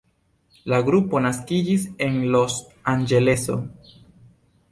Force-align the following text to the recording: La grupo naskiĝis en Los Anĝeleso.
La 0.71 0.79
grupo 0.87 1.19
naskiĝis 1.25 1.85
en 2.07 2.17
Los 2.37 2.57
Anĝeleso. 2.95 3.61